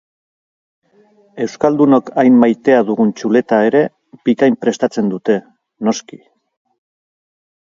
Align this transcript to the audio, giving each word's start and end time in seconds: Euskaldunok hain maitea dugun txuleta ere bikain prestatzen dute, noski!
Euskaldunok 1.43 2.09
hain 2.23 2.39
maitea 2.45 2.79
dugun 2.87 3.11
txuleta 3.19 3.59
ere 3.67 3.83
bikain 4.31 4.57
prestatzen 4.65 5.13
dute, 5.13 5.37
noski! 5.91 6.21